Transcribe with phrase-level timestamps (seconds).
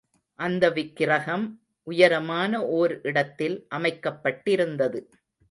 [0.39, 1.45] அந்த விக்கிரகம்
[1.87, 5.01] உயரமான ஓர் இடத்தில் அமைக்கப்பட்டிருந்தது.